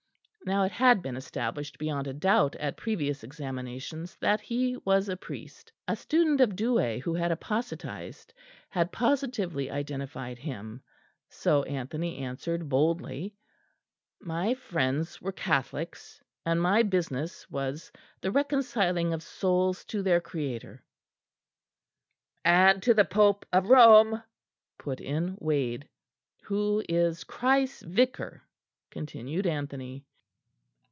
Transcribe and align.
Now 0.43 0.63
it 0.63 0.71
had 0.71 1.03
been 1.03 1.15
established 1.15 1.77
beyond 1.77 2.07
a 2.07 2.13
doubt 2.13 2.55
at 2.55 2.75
previous 2.75 3.23
examinations 3.23 4.17
that 4.17 4.41
he 4.41 4.75
was 4.83 5.07
a 5.07 5.15
priest; 5.15 5.71
a 5.87 5.95
student 5.95 6.41
of 6.41 6.55
Douai 6.55 6.97
who 6.97 7.13
had 7.13 7.31
apostatised 7.31 8.33
had 8.67 8.91
positively 8.91 9.69
identified 9.69 10.39
him; 10.39 10.81
so 11.29 11.61
Anthony 11.63 12.17
answered 12.17 12.67
boldly: 12.69 13.35
"My 14.19 14.55
friends 14.55 15.21
were 15.21 15.31
Catholics; 15.31 16.19
and 16.43 16.59
my 16.59 16.81
business 16.81 17.47
was 17.49 17.91
the 18.21 18.31
reconciling 18.31 19.13
of 19.13 19.21
souls 19.21 19.85
to 19.85 20.01
their 20.01 20.19
Creator." 20.19 20.83
"And 22.43 22.81
to 22.81 22.95
the 22.95 23.05
Pope 23.05 23.45
of 23.53 23.69
Rome," 23.69 24.21
put 24.79 24.99
in 24.99 25.37
Wade. 25.39 25.87
"Who 26.45 26.83
is 26.89 27.23
Christ's 27.25 27.83
Vicar," 27.83 28.41
continued 28.89 29.45
Anthony. 29.45 30.03